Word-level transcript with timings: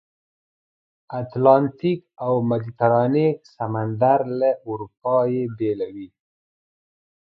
اتلانتیک 1.19 1.99
او 2.25 2.33
مدیترانې 2.49 3.27
سمندر 3.55 4.19
له 4.39 4.49
اروپا 4.69 5.15
یې 5.33 5.43
بېلوي. 5.57 6.07